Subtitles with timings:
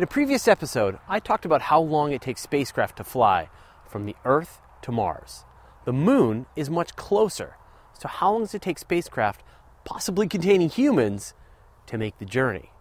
[0.00, 3.50] In a previous episode, I talked about how long it takes spacecraft to fly
[3.86, 5.44] from the Earth to Mars.
[5.84, 7.58] The moon is much closer,
[7.98, 9.42] so how long does it take spacecraft,
[9.84, 11.34] possibly containing humans,
[11.84, 12.72] to make the journey?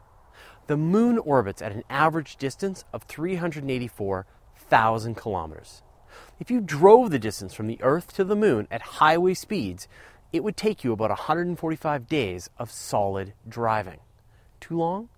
[0.68, 5.84] The moon orbits at an average distance of 384,000 kilometers.
[6.40, 9.90] If you drove the distance from the Earth to the moon at highway speeds,
[10.32, 14.00] it would take you about 145 days of solid driving.
[14.62, 15.10] Too long?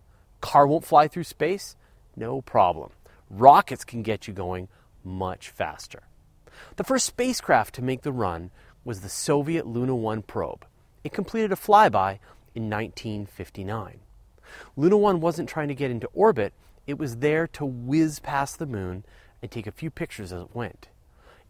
[0.42, 1.76] Car won't fly through space?
[2.16, 2.92] No problem.
[3.30, 4.68] Rockets can get you going
[5.04, 6.04] much faster.
[6.76, 8.52] The first spacecraft to make the run
[8.84, 10.66] was the Soviet Luna 1 probe.
[11.04, 12.20] It completed a flyby
[12.54, 14.00] in 1959.
[14.76, 16.54] Luna 1 wasn't trying to get into orbit,
[16.86, 19.06] it was there to whiz past the moon
[19.42, 20.90] and take a few pictures as it went.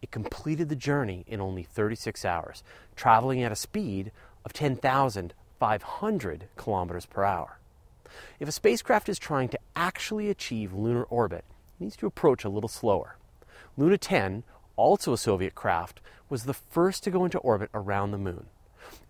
[0.00, 2.62] It completed the journey in only 36 hours,
[2.96, 4.12] traveling at a speed
[4.44, 7.58] of 10,500 kilometers per hour.
[8.40, 11.44] If a spacecraft is trying to actually achieve lunar orbit,
[11.78, 13.16] it needs to approach a little slower.
[13.76, 14.44] Luna 10,
[14.76, 18.46] also a Soviet craft, was the first to go into orbit around the moon.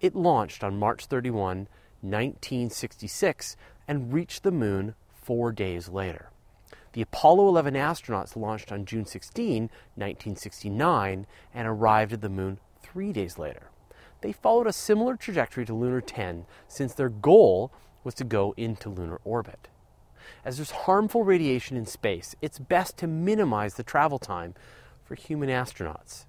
[0.01, 1.69] It launched on March 31,
[2.01, 3.57] 1966,
[3.89, 6.31] and reached the moon four days later.
[6.93, 9.63] The Apollo 11 astronauts launched on June 16,
[9.95, 13.72] 1969, and arrived at the moon three days later.
[14.23, 17.73] They followed a similar trajectory to Luna 10 since their goal
[18.05, 19.69] was to go into lunar orbit.
[20.45, 24.55] As there's harmful radiation in space, it's best to minimize the travel time
[25.05, 26.27] for human astronauts.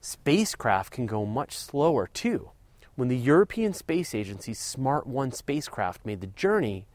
[0.00, 2.50] Spacecraft can go much slower too.
[2.96, 6.86] When the European Space Agency's Smart 1 spacecraft made the journey,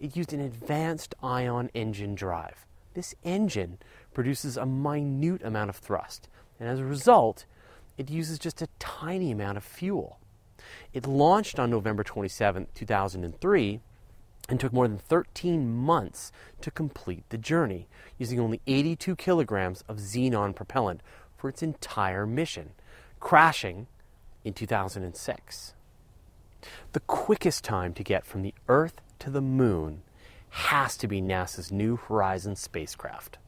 [0.00, 2.66] it used an advanced ion engine drive.
[2.94, 3.78] This engine
[4.14, 7.44] produces a minute amount of thrust, and as a result,
[7.96, 10.18] it uses just a tiny amount of fuel.
[10.92, 13.80] It launched on November 27, 2003,
[14.48, 19.98] and took more than 13 months to complete the journey, using only 82 kilograms of
[19.98, 21.02] xenon propellant
[21.36, 22.70] for its entire mission,
[23.20, 23.86] crashing
[24.44, 25.74] in 2006.
[26.92, 30.02] The quickest time to get from the Earth to the moon
[30.50, 33.38] has to be NASA's New Horizons spacecraft.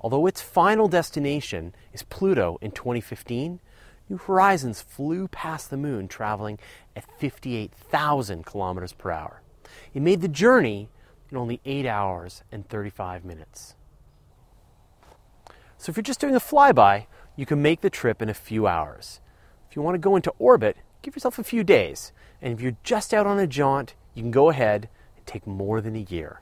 [0.00, 3.60] Although its final destination is Pluto in 2015,
[4.08, 6.58] New Horizons flew past the moon traveling
[6.96, 9.42] at 58,000 kilometers per hour.
[9.92, 10.88] It made the journey
[11.30, 13.74] in only 8 hours and 35 minutes.
[15.76, 18.66] So if you're just doing a flyby, you can make the trip in a few
[18.66, 19.20] hours.
[19.68, 22.12] If you want to go into orbit, give yourself a few days.
[22.40, 25.80] And if you're just out on a jaunt, you can go ahead and take more
[25.80, 26.40] than a year.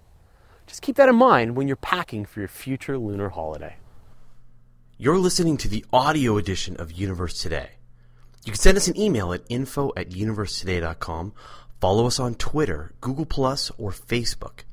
[0.66, 3.77] Just keep that in mind when you're packing for your future lunar holiday.
[4.99, 7.71] You're listening to the audio edition of Universe Today.
[8.44, 11.34] You can send us an email at info at universetoday.com,
[11.81, 13.25] follow us on Twitter, Google
[13.78, 14.65] or Facebook.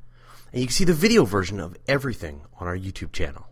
[0.52, 3.48] And you can see the video version of everything on our YouTube channel.